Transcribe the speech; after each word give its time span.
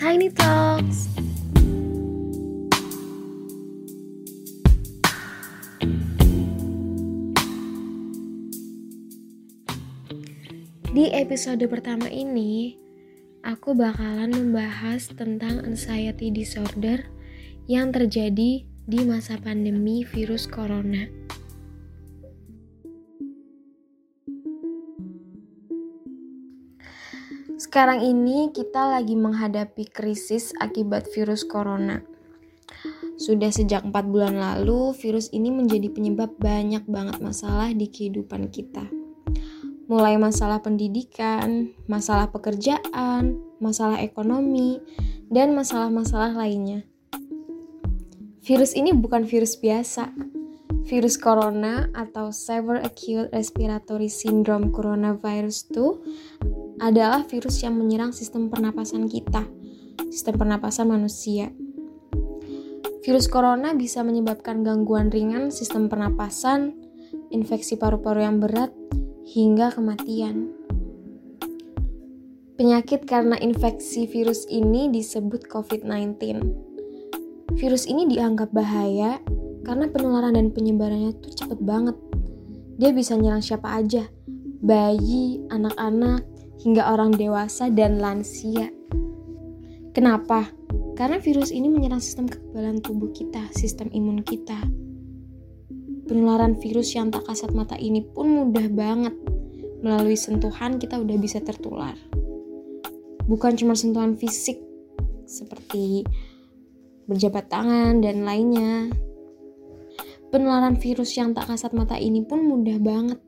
Tiny 0.00 0.32
Talks. 0.32 1.12
Di 10.96 11.12
episode 11.12 11.60
pertama 11.68 12.08
ini, 12.08 12.72
aku 13.44 13.76
bakalan 13.76 14.32
membahas 14.32 15.12
tentang 15.12 15.60
anxiety 15.60 16.32
disorder 16.32 17.04
yang 17.68 17.92
terjadi 17.92 18.64
di 18.64 19.00
masa 19.04 19.36
pandemi 19.36 20.08
virus 20.08 20.48
corona. 20.48 21.25
Sekarang 27.56 28.04
ini 28.04 28.52
kita 28.52 28.84
lagi 28.84 29.16
menghadapi 29.16 29.88
krisis 29.88 30.52
akibat 30.60 31.08
virus 31.08 31.40
corona. 31.40 32.04
Sudah 33.16 33.48
sejak 33.48 33.80
4 33.80 33.96
bulan 34.12 34.36
lalu, 34.36 34.92
virus 34.92 35.32
ini 35.32 35.48
menjadi 35.48 35.88
penyebab 35.88 36.36
banyak 36.36 36.84
banget 36.84 37.16
masalah 37.24 37.72
di 37.72 37.88
kehidupan 37.88 38.52
kita. 38.52 38.84
Mulai 39.88 40.20
masalah 40.20 40.60
pendidikan, 40.60 41.72
masalah 41.88 42.28
pekerjaan, 42.28 43.40
masalah 43.56 44.04
ekonomi, 44.04 44.76
dan 45.32 45.56
masalah-masalah 45.56 46.36
lainnya. 46.36 46.84
Virus 48.44 48.76
ini 48.76 48.92
bukan 48.92 49.24
virus 49.24 49.56
biasa. 49.56 50.12
Virus 50.84 51.16
corona 51.16 51.88
atau 51.96 52.28
Severe 52.36 52.84
Acute 52.84 53.32
Respiratory 53.32 54.12
Syndrome 54.12 54.68
Coronavirus 54.70 55.72
2 55.72 56.65
adalah 56.80 57.24
virus 57.24 57.64
yang 57.64 57.76
menyerang 57.76 58.12
sistem 58.12 58.52
pernapasan 58.52 59.08
kita, 59.08 59.44
sistem 60.12 60.36
pernapasan 60.36 60.88
manusia. 60.92 61.52
Virus 63.06 63.30
corona 63.30 63.70
bisa 63.72 64.02
menyebabkan 64.02 64.66
gangguan 64.66 65.14
ringan 65.14 65.54
sistem 65.54 65.86
pernapasan, 65.86 66.74
infeksi 67.30 67.78
paru-paru 67.78 68.26
yang 68.26 68.42
berat, 68.42 68.74
hingga 69.22 69.70
kematian. 69.70 70.50
Penyakit 72.56 73.04
karena 73.04 73.36
infeksi 73.38 74.08
virus 74.08 74.48
ini 74.48 74.88
disebut 74.88 75.44
COVID-19. 75.46 76.18
Virus 77.54 77.84
ini 77.86 78.08
dianggap 78.08 78.50
bahaya 78.50 79.20
karena 79.62 79.86
penularan 79.92 80.34
dan 80.34 80.50
penyebarannya 80.50 81.14
tuh 81.20 81.36
cepet 81.36 81.60
banget. 81.62 81.94
Dia 82.80 82.90
bisa 82.96 83.14
nyerang 83.14 83.44
siapa 83.44 83.76
aja, 83.76 84.08
bayi, 84.60 85.46
anak-anak, 85.52 86.35
hingga 86.62 86.92
orang 86.92 87.12
dewasa 87.12 87.68
dan 87.68 88.00
lansia. 88.00 88.72
Kenapa? 89.92 90.52
Karena 90.96 91.20
virus 91.20 91.52
ini 91.52 91.68
menyerang 91.68 92.00
sistem 92.00 92.28
kekebalan 92.28 92.80
tubuh 92.80 93.12
kita, 93.12 93.52
sistem 93.52 93.92
imun 93.92 94.24
kita. 94.24 94.56
Penularan 96.06 96.56
virus 96.56 96.96
yang 96.96 97.12
tak 97.12 97.28
kasat 97.28 97.52
mata 97.52 97.76
ini 97.76 98.00
pun 98.00 98.28
mudah 98.28 98.68
banget. 98.72 99.12
Melalui 99.84 100.16
sentuhan 100.16 100.80
kita 100.80 100.96
udah 100.96 101.16
bisa 101.20 101.42
tertular. 101.44 101.96
Bukan 103.26 103.58
cuma 103.58 103.76
sentuhan 103.76 104.16
fisik 104.16 104.56
seperti 105.26 106.06
berjabat 107.10 107.50
tangan 107.50 108.00
dan 108.00 108.22
lainnya. 108.22 108.88
Penularan 110.30 110.78
virus 110.78 111.14
yang 111.18 111.34
tak 111.34 111.50
kasat 111.50 111.74
mata 111.74 111.98
ini 111.98 112.22
pun 112.22 112.46
mudah 112.46 112.78
banget 112.78 113.18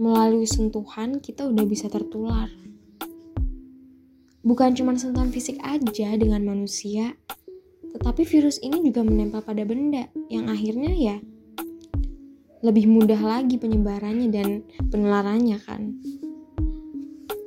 melalui 0.00 0.46
sentuhan 0.46 1.22
kita 1.22 1.46
udah 1.46 1.64
bisa 1.66 1.86
tertular. 1.90 2.50
Bukan 4.44 4.76
cuma 4.76 4.92
sentuhan 4.98 5.32
fisik 5.32 5.56
aja 5.64 6.12
dengan 6.20 6.44
manusia, 6.44 7.16
tetapi 7.96 8.26
virus 8.28 8.60
ini 8.60 8.84
juga 8.84 9.00
menempel 9.00 9.40
pada 9.40 9.64
benda 9.64 10.10
yang 10.28 10.52
akhirnya 10.52 10.92
ya 10.92 11.16
lebih 12.64 12.88
mudah 12.88 13.20
lagi 13.20 13.60
penyebarannya 13.60 14.28
dan 14.32 14.64
penularannya 14.88 15.60
kan. 15.60 16.00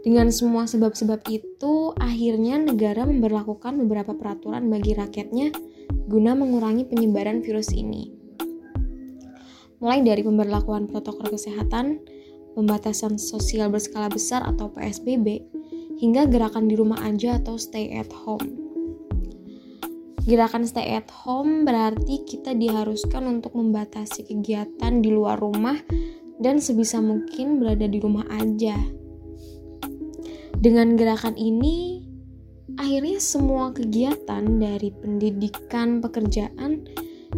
Dengan 0.06 0.32
semua 0.32 0.70
sebab-sebab 0.70 1.26
itu, 1.28 1.92
akhirnya 2.00 2.62
negara 2.62 3.04
memperlakukan 3.04 3.76
beberapa 3.82 4.16
peraturan 4.16 4.70
bagi 4.72 4.96
rakyatnya 4.96 5.52
guna 6.08 6.32
mengurangi 6.38 6.88
penyebaran 6.88 7.44
virus 7.44 7.76
ini. 7.76 8.14
Mulai 9.84 10.06
dari 10.08 10.24
pemberlakuan 10.24 10.88
protokol 10.88 11.34
kesehatan, 11.34 12.00
pembatasan 12.58 13.22
sosial 13.22 13.70
berskala 13.70 14.10
besar 14.10 14.42
atau 14.42 14.74
PSBB, 14.74 15.46
hingga 16.02 16.26
gerakan 16.26 16.66
di 16.66 16.74
rumah 16.74 16.98
aja 17.06 17.38
atau 17.38 17.54
stay 17.54 17.94
at 17.94 18.10
home. 18.10 18.58
Gerakan 20.26 20.66
stay 20.66 20.98
at 20.98 21.06
home 21.14 21.64
berarti 21.70 22.26
kita 22.26 22.58
diharuskan 22.58 23.30
untuk 23.30 23.54
membatasi 23.54 24.26
kegiatan 24.26 25.00
di 25.00 25.14
luar 25.14 25.38
rumah 25.38 25.78
dan 26.42 26.58
sebisa 26.58 26.98
mungkin 26.98 27.62
berada 27.62 27.86
di 27.86 28.02
rumah 28.02 28.26
aja. 28.34 28.76
Dengan 30.58 30.98
gerakan 30.98 31.38
ini, 31.38 32.02
akhirnya 32.76 33.22
semua 33.22 33.70
kegiatan 33.72 34.44
dari 34.58 34.90
pendidikan, 34.90 36.02
pekerjaan 36.02 36.90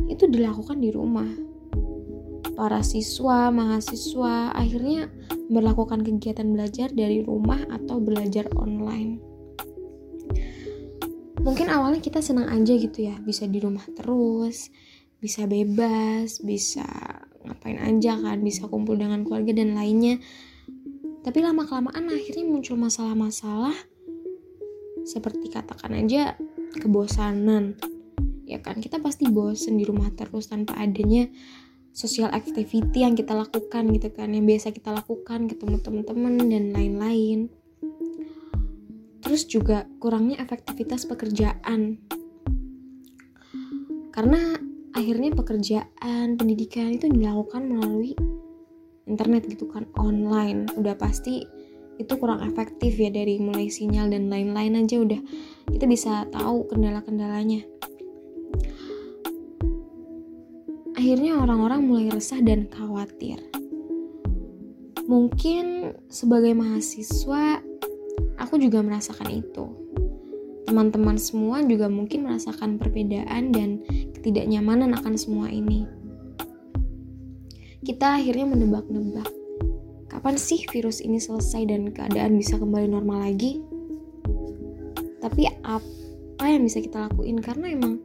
itu 0.07 0.25
dilakukan 0.25 0.79
di 0.79 0.89
rumah 0.89 1.29
para 2.59 2.83
siswa, 2.83 3.47
mahasiswa 3.55 4.51
akhirnya 4.51 5.07
melakukan 5.47 6.03
kegiatan 6.03 6.43
belajar 6.51 6.91
dari 6.91 7.23
rumah 7.23 7.63
atau 7.71 8.03
belajar 8.03 8.51
online. 8.59 9.23
Mungkin 11.39 11.71
awalnya 11.71 12.03
kita 12.03 12.19
senang 12.19 12.51
aja 12.51 12.75
gitu 12.75 13.07
ya, 13.07 13.15
bisa 13.23 13.47
di 13.47 13.63
rumah 13.63 13.87
terus, 13.95 14.67
bisa 15.23 15.47
bebas, 15.47 16.43
bisa 16.43 16.83
ngapain 17.47 17.79
aja 17.79 18.19
kan, 18.19 18.43
bisa 18.43 18.67
kumpul 18.67 18.99
dengan 18.99 19.23
keluarga 19.23 19.55
dan 19.55 19.79
lainnya. 19.79 20.19
Tapi 21.23 21.39
lama-kelamaan 21.39 22.11
akhirnya 22.11 22.43
muncul 22.43 22.75
masalah-masalah 22.75 23.75
seperti 25.07 25.47
katakan 25.47 25.95
aja 25.95 26.35
kebosanan. 26.75 27.79
Ya 28.43 28.59
kan, 28.59 28.83
kita 28.83 28.99
pasti 28.99 29.31
bosen 29.31 29.79
di 29.79 29.87
rumah 29.87 30.11
terus 30.11 30.51
tanpa 30.51 30.75
adanya 30.75 31.31
social 31.93 32.29
activity 32.31 33.03
yang 33.03 33.17
kita 33.17 33.33
lakukan 33.35 33.89
gitu 33.91 34.09
kan 34.13 34.31
yang 34.31 34.45
biasa 34.45 34.71
kita 34.71 34.93
lakukan 34.93 35.49
ketemu 35.49 35.77
teman-teman 35.81 36.33
dan 36.47 36.63
lain-lain. 36.71 37.39
Terus 39.19 39.45
juga 39.45 39.85
kurangnya 40.01 40.41
efektivitas 40.41 41.05
pekerjaan. 41.05 42.01
Karena 44.09 44.57
akhirnya 44.95 45.31
pekerjaan 45.35 46.35
pendidikan 46.39 46.95
itu 46.97 47.05
dilakukan 47.11 47.67
melalui 47.69 48.17
internet 49.05 49.45
gitu 49.49 49.69
kan 49.69 49.85
online. 49.97 50.65
Udah 50.77 50.97
pasti 50.97 51.45
itu 51.99 52.13
kurang 52.15 52.39
efektif 52.47 52.95
ya 52.95 53.11
dari 53.11 53.37
mulai 53.43 53.67
sinyal 53.67 54.07
dan 54.07 54.31
lain-lain 54.31 54.79
aja 54.79 54.97
udah. 55.03 55.21
Kita 55.67 55.85
bisa 55.85 56.25
tahu 56.31 56.71
kendala-kendalanya 56.71 57.67
akhirnya 61.09 61.41
orang-orang 61.41 61.89
mulai 61.89 62.05
resah 62.13 62.37
dan 62.37 62.69
khawatir. 62.69 63.41
Mungkin 65.09 65.97
sebagai 66.05 66.53
mahasiswa, 66.53 67.65
aku 68.37 68.61
juga 68.61 68.85
merasakan 68.85 69.41
itu. 69.41 69.73
Teman-teman 70.69 71.17
semua 71.17 71.65
juga 71.65 71.89
mungkin 71.89 72.29
merasakan 72.29 72.77
perbedaan 72.77 73.49
dan 73.49 73.81
ketidaknyamanan 74.21 74.93
akan 75.01 75.17
semua 75.17 75.49
ini. 75.49 75.89
Kita 77.81 78.21
akhirnya 78.21 78.45
menebak-nebak, 78.45 79.33
kapan 80.13 80.37
sih 80.37 80.61
virus 80.69 81.01
ini 81.01 81.17
selesai 81.17 81.73
dan 81.73 81.89
keadaan 81.89 82.37
bisa 82.37 82.61
kembali 82.61 82.85
normal 82.85 83.25
lagi? 83.25 83.57
Tapi 85.25 85.49
apa 85.65 86.45
yang 86.45 86.69
bisa 86.69 86.85
kita 86.85 87.09
lakuin? 87.09 87.41
Karena 87.41 87.73
emang 87.73 87.97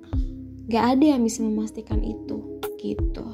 gak 0.72 0.96
ada 0.96 1.04
yang 1.04 1.20
bisa 1.20 1.44
memastikan 1.44 2.00
itu 2.00 2.53
gitu. 2.84 3.24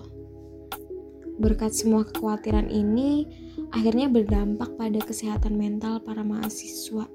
Berkat 1.41 1.75
semua 1.75 2.06
kekhawatiran 2.06 2.70
ini, 2.70 3.26
akhirnya 3.75 4.06
berdampak 4.06 4.76
pada 4.76 5.00
kesehatan 5.02 5.56
mental 5.58 5.99
para 6.05 6.23
mahasiswa. 6.23 7.08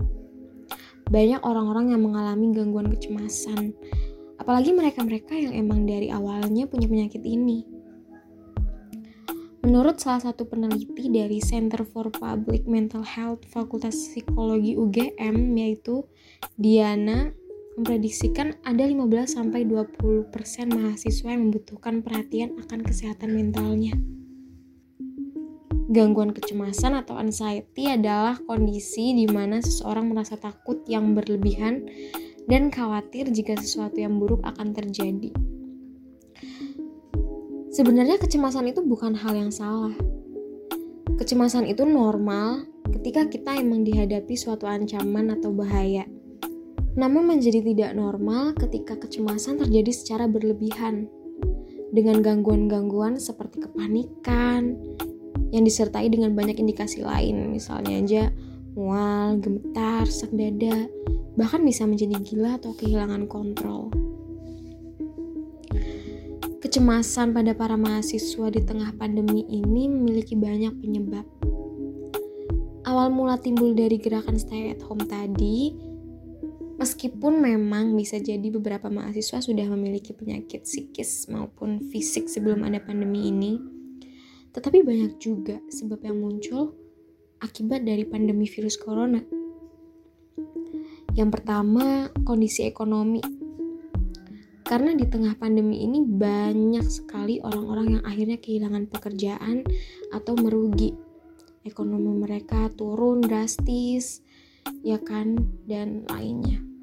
Banyak 1.08 1.46
orang-orang 1.46 1.94
yang 1.94 2.02
mengalami 2.04 2.50
gangguan 2.52 2.90
kecemasan, 2.90 3.72
apalagi 4.42 4.74
mereka-mereka 4.74 5.38
yang 5.38 5.54
emang 5.54 5.86
dari 5.86 6.10
awalnya 6.10 6.66
punya 6.66 6.90
penyakit 6.90 7.22
ini. 7.22 7.70
Menurut 9.66 9.98
salah 9.98 10.22
satu 10.22 10.46
peneliti 10.46 11.10
dari 11.10 11.42
Center 11.42 11.82
for 11.86 12.14
Public 12.14 12.70
Mental 12.70 13.02
Health 13.02 13.50
Fakultas 13.50 13.98
Psikologi 13.98 14.78
UGM 14.78 15.58
yaitu 15.58 16.06
Diana 16.54 17.34
memprediksikan 17.76 18.56
ada 18.64 18.88
15-20% 18.88 20.32
mahasiswa 20.72 21.28
yang 21.28 21.52
membutuhkan 21.52 22.00
perhatian 22.00 22.56
akan 22.64 22.80
kesehatan 22.88 23.36
mentalnya. 23.36 23.96
Gangguan 25.86 26.34
kecemasan 26.34 26.98
atau 26.98 27.20
anxiety 27.20 27.86
adalah 27.86 28.42
kondisi 28.50 29.14
di 29.14 29.30
mana 29.30 29.62
seseorang 29.62 30.10
merasa 30.10 30.34
takut 30.34 30.82
yang 30.90 31.14
berlebihan 31.14 31.86
dan 32.50 32.74
khawatir 32.74 33.30
jika 33.30 33.54
sesuatu 33.54 34.02
yang 34.02 34.18
buruk 34.18 34.42
akan 34.42 34.74
terjadi. 34.74 35.30
Sebenarnya 37.76 38.16
kecemasan 38.18 38.72
itu 38.72 38.82
bukan 38.82 39.14
hal 39.20 39.36
yang 39.36 39.52
salah. 39.52 39.94
Kecemasan 41.20 41.68
itu 41.68 41.84
normal 41.84 42.66
ketika 42.88 43.28
kita 43.28 43.60
emang 43.60 43.84
dihadapi 43.84 44.34
suatu 44.34 44.64
ancaman 44.64 45.36
atau 45.36 45.52
bahaya. 45.52 46.08
Namun 46.96 47.28
menjadi 47.28 47.60
tidak 47.60 47.92
normal 47.96 48.56
ketika 48.56 48.96
kecemasan 48.96 49.60
terjadi 49.60 49.92
secara 49.92 50.32
berlebihan 50.32 51.12
dengan 51.92 52.24
gangguan-gangguan 52.24 53.20
seperti 53.20 53.68
kepanikan, 53.68 54.80
yang 55.56 55.64
disertai 55.64 56.12
dengan 56.12 56.36
banyak 56.36 56.60
indikasi 56.60 57.04
lain, 57.04 57.52
misalnya 57.52 57.96
aja 57.96 58.24
mual, 58.76 59.40
gemetar, 59.40 60.04
sesak 60.04 60.36
dada, 60.36 60.88
bahkan 61.40 61.64
bisa 61.64 61.88
menjadi 61.88 62.20
gila 62.20 62.60
atau 62.60 62.76
kehilangan 62.76 63.28
kontrol. 63.32 63.88
Kecemasan 66.60 67.32
pada 67.32 67.56
para 67.56 67.80
mahasiswa 67.80 68.52
di 68.52 68.62
tengah 68.68 68.92
pandemi 69.00 69.48
ini 69.48 69.88
memiliki 69.88 70.36
banyak 70.36 70.76
penyebab. 70.76 71.24
Awal 72.84 73.16
mula 73.16 73.40
timbul 73.40 73.72
dari 73.72 73.96
gerakan 73.96 74.36
stay 74.36 74.76
at 74.76 74.84
home 74.84 75.08
tadi, 75.08 75.72
meskipun 77.06 77.38
memang 77.38 77.94
bisa 77.94 78.18
jadi 78.18 78.50
beberapa 78.50 78.90
mahasiswa 78.90 79.38
sudah 79.38 79.70
memiliki 79.78 80.10
penyakit 80.10 80.66
psikis 80.66 81.30
maupun 81.30 81.78
fisik 81.94 82.26
sebelum 82.26 82.66
ada 82.66 82.82
pandemi 82.82 83.30
ini, 83.30 83.62
tetapi 84.50 84.82
banyak 84.82 85.22
juga 85.22 85.62
sebab 85.70 86.02
yang 86.02 86.18
muncul 86.18 86.74
akibat 87.46 87.86
dari 87.86 88.10
pandemi 88.10 88.50
virus 88.50 88.82
corona. 88.82 89.22
Yang 91.14 91.30
pertama, 91.30 92.10
kondisi 92.26 92.66
ekonomi. 92.66 93.22
Karena 94.66 94.98
di 94.98 95.06
tengah 95.06 95.38
pandemi 95.38 95.86
ini 95.86 96.02
banyak 96.02 96.90
sekali 96.90 97.38
orang-orang 97.38 98.02
yang 98.02 98.04
akhirnya 98.10 98.42
kehilangan 98.42 98.90
pekerjaan 98.90 99.62
atau 100.10 100.34
merugi. 100.34 100.90
Ekonomi 101.62 102.18
mereka 102.18 102.74
turun 102.74 103.22
drastis, 103.22 104.26
ya 104.82 104.98
kan, 104.98 105.38
dan 105.70 106.02
lainnya. 106.10 106.75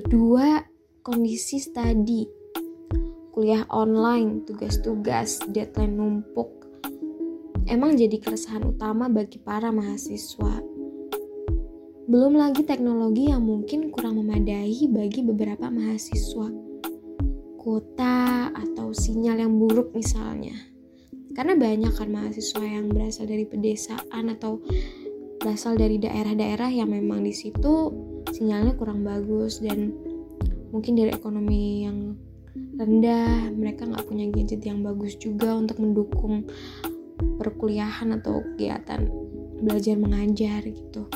Kedua, 0.00 0.56
kondisi 1.04 1.60
studi 1.60 2.24
kuliah 3.36 3.68
online, 3.68 4.48
tugas-tugas, 4.48 5.44
deadline 5.52 5.92
numpuk, 5.92 6.48
emang 7.68 8.00
jadi 8.00 8.16
keresahan 8.16 8.64
utama 8.64 9.12
bagi 9.12 9.36
para 9.36 9.68
mahasiswa. 9.68 10.56
Belum 12.08 12.32
lagi 12.32 12.64
teknologi 12.64 13.28
yang 13.28 13.44
mungkin 13.44 13.92
kurang 13.92 14.24
memadai 14.24 14.88
bagi 14.88 15.20
beberapa 15.20 15.68
mahasiswa. 15.68 16.48
Kuota 17.60 18.48
atau 18.56 18.96
sinyal 18.96 19.44
yang 19.44 19.52
buruk 19.60 19.92
misalnya. 19.92 20.56
Karena 21.36 21.60
banyak 21.60 21.92
kan 21.92 22.08
mahasiswa 22.08 22.64
yang 22.64 22.88
berasal 22.88 23.28
dari 23.28 23.44
pedesaan 23.44 24.32
atau 24.32 24.64
berasal 25.40 25.72
dari 25.80 25.96
daerah-daerah 25.96 26.68
yang 26.68 26.92
memang 26.92 27.24
di 27.24 27.32
situ 27.32 27.88
sinyalnya 28.28 28.76
kurang 28.76 29.00
bagus 29.02 29.64
dan 29.64 29.88
mungkin 30.68 31.00
dari 31.00 31.10
ekonomi 31.16 31.88
yang 31.88 32.14
rendah 32.76 33.48
mereka 33.48 33.88
nggak 33.88 34.04
punya 34.04 34.28
gadget 34.28 34.60
yang 34.68 34.84
bagus 34.84 35.16
juga 35.16 35.56
untuk 35.56 35.80
mendukung 35.80 36.44
perkuliahan 37.40 38.20
atau 38.20 38.44
kegiatan 38.52 39.08
belajar 39.64 39.96
mengajar 39.96 40.60
gitu. 40.68 41.08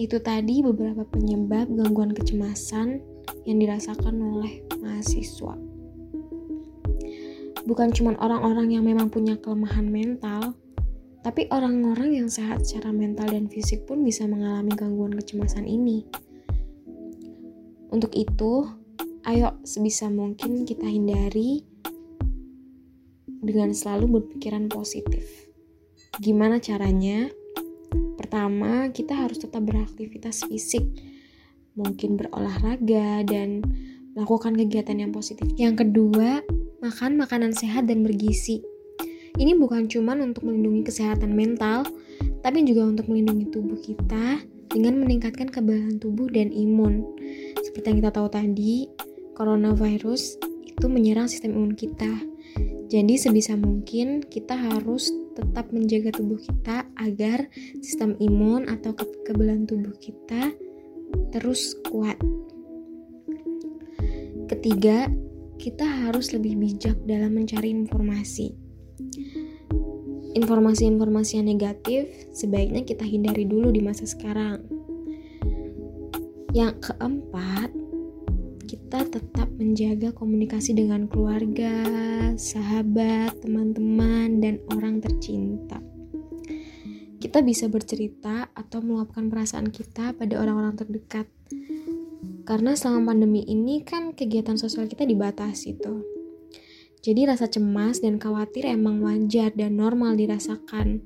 Itu 0.00 0.20
tadi 0.24 0.64
beberapa 0.64 1.04
penyebab 1.04 1.68
gangguan 1.68 2.16
kecemasan 2.16 3.00
yang 3.44 3.60
dirasakan 3.60 4.16
oleh 4.20 4.64
mahasiswa. 4.80 5.54
Bukan 7.64 7.88
cuma 7.96 8.12
orang-orang 8.20 8.76
yang 8.76 8.84
memang 8.84 9.08
punya 9.08 9.40
kelemahan 9.40 9.88
mental 9.88 10.52
tapi 11.24 11.48
orang-orang 11.48 12.20
yang 12.20 12.28
sehat 12.28 12.68
secara 12.68 12.92
mental 12.92 13.32
dan 13.32 13.48
fisik 13.48 13.88
pun 13.88 14.04
bisa 14.04 14.28
mengalami 14.28 14.76
gangguan 14.76 15.16
kecemasan 15.16 15.64
ini. 15.64 16.04
Untuk 17.88 18.12
itu, 18.12 18.68
ayo 19.24 19.56
sebisa 19.64 20.12
mungkin 20.12 20.68
kita 20.68 20.84
hindari 20.84 21.64
dengan 23.40 23.72
selalu 23.72 24.20
berpikiran 24.20 24.68
positif. 24.68 25.48
Gimana 26.20 26.60
caranya? 26.60 27.32
Pertama, 28.20 28.92
kita 28.92 29.16
harus 29.16 29.40
tetap 29.40 29.64
beraktivitas 29.64 30.44
fisik, 30.44 30.84
mungkin 31.72 32.20
berolahraga 32.20 33.24
dan 33.24 33.64
melakukan 34.12 34.60
kegiatan 34.60 35.00
yang 35.00 35.12
positif. 35.14 35.48
Yang 35.56 35.88
kedua, 35.88 36.44
makan 36.84 37.16
makanan 37.16 37.56
sehat 37.56 37.88
dan 37.88 38.04
bergizi. 38.04 38.73
Ini 39.34 39.58
bukan 39.58 39.90
cuma 39.90 40.14
untuk 40.14 40.46
melindungi 40.46 40.86
kesehatan 40.86 41.34
mental, 41.34 41.82
tapi 42.38 42.62
juga 42.62 42.86
untuk 42.86 43.10
melindungi 43.10 43.50
tubuh 43.50 43.74
kita 43.82 44.38
dengan 44.70 45.02
meningkatkan 45.02 45.50
kebahan 45.50 45.98
tubuh 45.98 46.30
dan 46.30 46.54
imun. 46.54 47.02
Seperti 47.58 47.90
yang 47.90 47.98
kita 47.98 48.12
tahu 48.14 48.30
tadi, 48.30 48.86
coronavirus 49.34 50.38
itu 50.62 50.86
menyerang 50.86 51.26
sistem 51.26 51.58
imun 51.58 51.74
kita. 51.74 52.14
Jadi 52.86 53.18
sebisa 53.18 53.58
mungkin 53.58 54.22
kita 54.22 54.54
harus 54.54 55.10
tetap 55.34 55.66
menjaga 55.74 56.14
tubuh 56.14 56.38
kita 56.38 56.86
agar 56.94 57.50
sistem 57.82 58.14
imun 58.22 58.70
atau 58.70 58.94
kekebalan 58.94 59.66
tubuh 59.66 59.98
kita 59.98 60.54
terus 61.34 61.74
kuat. 61.90 62.14
Ketiga, 64.46 65.10
kita 65.58 65.82
harus 65.82 66.30
lebih 66.30 66.54
bijak 66.54 66.94
dalam 67.02 67.34
mencari 67.34 67.74
informasi. 67.74 68.63
Informasi-informasi 70.34 71.38
yang 71.38 71.46
negatif 71.46 72.10
sebaiknya 72.34 72.82
kita 72.82 73.06
hindari 73.06 73.46
dulu 73.46 73.70
di 73.70 73.78
masa 73.78 74.02
sekarang. 74.02 74.66
Yang 76.50 76.90
keempat, 76.90 77.70
kita 78.66 79.06
tetap 79.10 79.50
menjaga 79.58 80.10
komunikasi 80.14 80.74
dengan 80.74 81.06
keluarga, 81.06 81.82
sahabat, 82.34 83.38
teman-teman, 83.42 84.42
dan 84.42 84.62
orang 84.70 84.98
tercinta. 85.02 85.78
Kita 87.18 87.42
bisa 87.42 87.66
bercerita 87.66 88.50
atau 88.54 88.84
meluapkan 88.84 89.26
perasaan 89.26 89.70
kita 89.70 90.14
pada 90.14 90.34
orang-orang 90.38 90.78
terdekat. 90.78 91.26
Karena 92.44 92.76
selama 92.76 93.14
pandemi 93.16 93.42
ini 93.48 93.80
kan 93.82 94.12
kegiatan 94.12 94.60
sosial 94.60 94.86
kita 94.86 95.08
dibatasi 95.08 95.80
tuh. 95.80 96.13
Jadi 97.04 97.28
rasa 97.28 97.44
cemas 97.44 98.00
dan 98.00 98.16
khawatir 98.16 98.64
emang 98.64 99.04
wajar 99.04 99.52
dan 99.52 99.76
normal 99.76 100.16
dirasakan. 100.16 101.04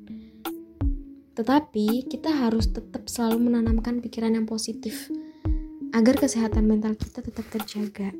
Tetapi 1.35 2.07
kita 2.07 2.31
harus 2.31 2.71
tetap 2.71 3.11
selalu 3.11 3.51
menanamkan 3.51 3.99
pikiran 3.99 4.39
yang 4.39 4.47
positif 4.47 5.11
agar 5.91 6.15
kesehatan 6.15 6.71
mental 6.71 6.95
kita 6.95 7.19
tetap 7.19 7.51
terjaga. 7.51 8.15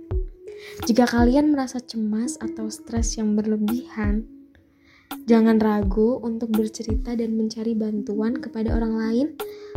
Jika 0.91 1.07
kalian 1.07 1.55
merasa 1.55 1.79
cemas 1.79 2.35
atau 2.43 2.67
stres 2.67 3.15
yang 3.15 3.39
berlebihan, 3.39 4.27
jangan 5.31 5.63
ragu 5.63 6.19
untuk 6.19 6.51
bercerita 6.51 7.15
dan 7.15 7.39
mencari 7.39 7.79
bantuan 7.79 8.43
kepada 8.43 8.75
orang 8.75 8.99
lain 8.99 9.27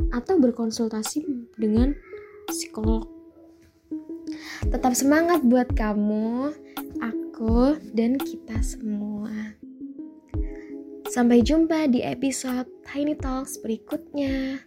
atau 0.09 0.41
berkonsultasi 0.41 1.21
dengan 1.53 1.93
psikolog. 2.49 3.05
Tetap 4.73 4.97
semangat 4.97 5.45
buat 5.45 5.69
kamu, 5.77 6.49
aku, 7.41 7.73
dan 7.97 8.21
kita 8.21 8.61
semua. 8.61 9.33
Sampai 11.09 11.41
jumpa 11.41 11.89
di 11.89 12.05
episode 12.05 12.69
Tiny 12.85 13.17
Talks 13.17 13.57
berikutnya. 13.65 14.61